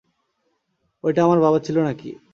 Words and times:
ঐটা 1.03 1.21
আমার 1.23 1.39
বাবা 1.39 1.59
ছিলো 1.59 1.79
না-কি? 1.83 2.11